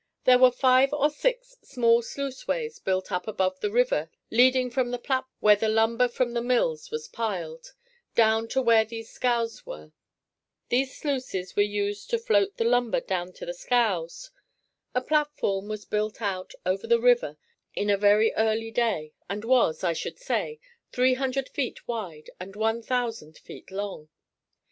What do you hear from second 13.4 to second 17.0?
the scows. A platform was built out over the